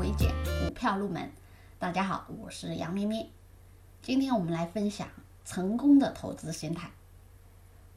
[0.00, 0.34] 为简，
[0.64, 1.30] 股票入门。
[1.78, 3.30] 大家好，我是杨咪咪。
[4.00, 5.06] 今天我们来分享
[5.44, 6.90] 成功的投资心态。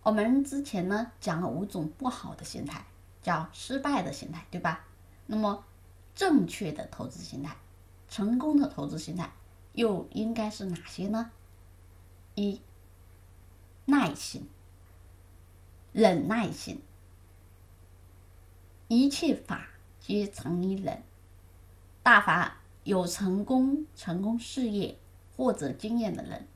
[0.02, 2.86] 我们之前呢讲了五种不好的心态，
[3.22, 4.86] 叫失败的心态，对吧？
[5.28, 5.64] 那么
[6.14, 7.56] 正确的投资心态，
[8.10, 9.32] 成功的投资心态
[9.72, 11.32] 又应该是哪些呢？
[12.36, 12.60] 一、
[13.86, 14.50] 耐心，
[15.94, 16.82] 忍耐心。
[18.90, 19.70] 一切法
[20.02, 21.02] 皆成于忍。
[22.04, 25.00] 大凡有成功、成功事业
[25.36, 26.48] 或者经验的人，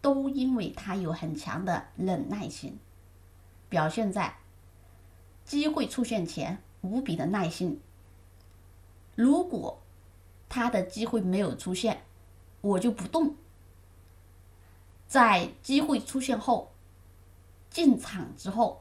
[0.00, 2.78] 都因为他有很强的忍耐心，
[3.68, 4.38] 表现在
[5.44, 7.78] 机会出现前无比的耐心。
[9.14, 9.82] 如果
[10.48, 12.02] 他的机会没有出现，
[12.62, 13.34] 我就不动；
[15.06, 16.72] 在机会出现后
[17.68, 18.80] 进场之后。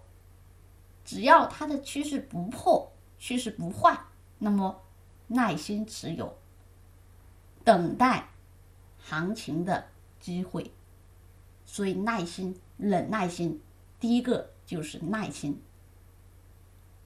[1.05, 3.99] 只要它的趋势不破，趋势不坏，
[4.37, 4.82] 那么
[5.33, 6.37] 耐心持有，
[7.63, 8.29] 等待
[8.97, 9.87] 行情的
[10.19, 10.71] 机会。
[11.65, 13.61] 所以耐心、忍耐心，
[13.99, 15.61] 第一个就是耐心。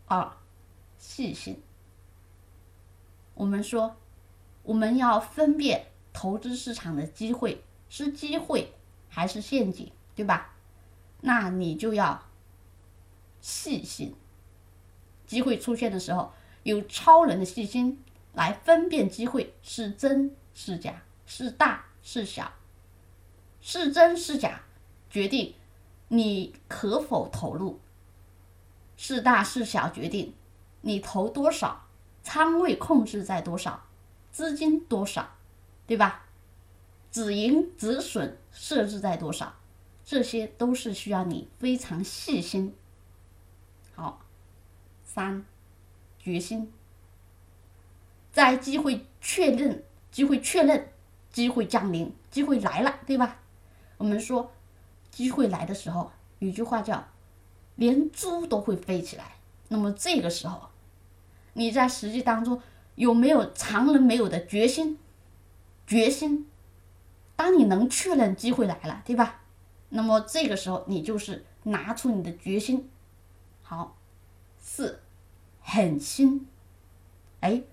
[0.06, 0.38] 二，
[0.98, 1.62] 细心。
[3.34, 3.96] 我们说，
[4.64, 8.74] 我们要分辨投资市场的机会是机会
[9.10, 10.54] 还是陷阱，对吧？
[11.22, 12.24] 那你就要。
[13.40, 14.14] 细心，
[15.26, 16.34] 机会出现的时候，
[16.64, 18.04] 有超人的细心
[18.38, 22.54] 来分辨机会是真是假，是大是小，
[23.62, 24.62] 是真是假，
[25.10, 25.56] 决定
[26.10, 27.80] 你可否投入；
[28.96, 30.36] 是大是小，决定
[30.82, 31.88] 你投多少，
[32.22, 33.88] 仓位控制在多少，
[34.32, 35.32] 资金多少，
[35.88, 36.26] 对吧？
[37.12, 39.56] 止盈止损设置在多少，
[40.06, 42.76] 这些都是需要你非常细心。
[43.96, 44.22] 好，
[45.04, 45.44] 三，
[46.20, 46.72] 决心，
[48.38, 50.90] 在机会确认、机会确认、
[51.32, 53.40] 机会降临、机会来了，对吧？
[53.98, 54.52] 我们说，
[55.10, 57.08] 机会来的时候，有句话叫
[57.78, 59.38] “连猪都会飞起来”。
[59.70, 60.70] 那么这个时候，
[61.54, 62.62] 你在实际当中
[62.94, 65.00] 有没有常人没有的决心？
[65.88, 66.48] 决心，
[67.36, 69.42] 当你能确认机会来了，对吧？
[69.90, 72.88] 那么这个时候，你就是拿出你的决心。
[73.64, 73.98] 好，
[74.60, 75.00] 四，
[75.60, 76.46] 狠心。
[77.40, 77.64] 哎，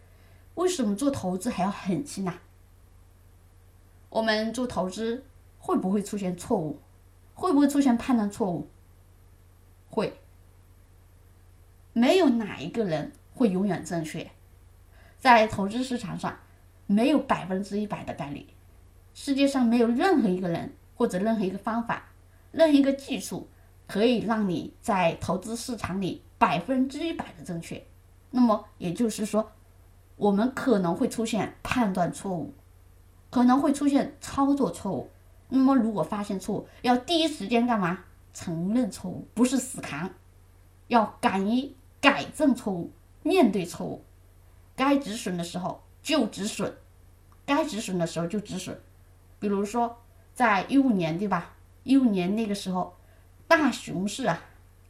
[0.55, 2.35] 为什么做投资还要狠心呐？
[4.09, 5.25] 我们做投资
[5.59, 6.81] 会不会出现错误？
[7.35, 8.69] 会不会出现判断错误？
[9.89, 10.21] 会。
[11.93, 14.31] 没有哪一个人会永远正确，
[15.19, 16.39] 在投资市场上
[16.87, 18.47] 没有百分之一百的概率。
[19.15, 22.07] 世界上没有任何一个人或者任何一个方法、
[22.53, 23.49] 任何一个技术。
[23.87, 27.85] 可以让你在投资市场里百分之一百的正确，
[28.31, 29.53] 那么也就是说，
[30.17, 32.55] 我们可能会出现判断错误，
[33.31, 35.11] 可能会出现操作错误。
[35.49, 38.05] 那么如果发现错误，要第一时间干嘛？
[38.33, 40.11] 承认错误，不是死扛，
[40.89, 42.91] 要敢于改正错误，
[43.23, 44.05] 面对错误，
[44.75, 46.75] 该止损的时候就止损，
[47.47, 48.81] 该止损的时候就止损。
[49.39, 49.99] 比如说
[50.35, 51.55] 在一五年，对吧？
[51.83, 52.95] 一五年那个时候。
[53.47, 54.41] 大熊市啊，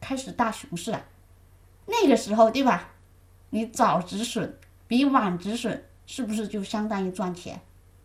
[0.00, 1.04] 开始大熊市啊，
[1.86, 2.92] 那个时候对吧？
[3.50, 4.56] 你早止损
[4.86, 7.60] 比晚止损是不是就相当于赚钱？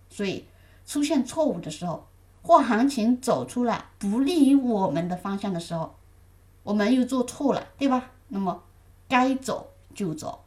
[0.09, 0.45] 所以
[0.85, 2.07] 出现错误的时候，
[2.41, 5.95] 或行情走出来不利于我们的方向的时候，
[6.63, 8.11] 我们又做错了，对吧？
[8.29, 8.63] 那么
[9.07, 10.45] 该走就走，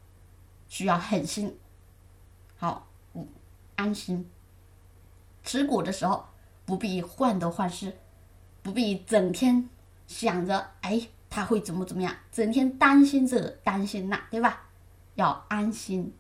[0.69, 1.56] 需要狠心。
[2.56, 3.28] 好，五
[3.76, 4.28] 安心。
[5.44, 6.25] 持股的时候
[6.64, 7.97] 不必患得患失，
[8.62, 9.69] 不必整天。
[10.06, 12.14] 想着，哎，他会怎么怎么样？
[12.31, 14.69] 整天担心这担心那，对吧？
[15.14, 16.12] 要安心。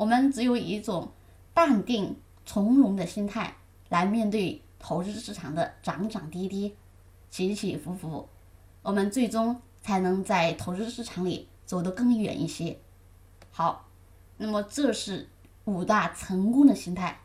[0.00, 1.12] 我们只有以一种
[1.52, 2.16] 淡定
[2.46, 3.54] 从容的心态
[3.90, 6.72] 来面对投资市场的涨涨跌跌、
[7.28, 8.26] 起起伏伏，
[8.80, 12.78] 我们最终才能在投资市场里走得更远一些。
[13.50, 13.90] 好，
[14.38, 15.28] 那么这是
[15.66, 17.20] 五大成功的心态。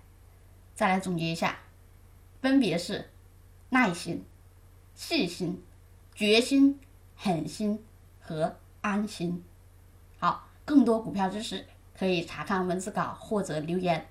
[0.74, 1.58] 再来总结一下，
[2.42, 3.10] 分别是
[3.70, 4.22] 耐心、
[4.94, 5.64] 细心。
[6.14, 6.78] 决心、
[7.16, 7.82] 狠心
[8.20, 9.42] 和安心。
[10.18, 11.66] 好，更多股票知识
[11.98, 14.06] 可以查看文字稿或者留言。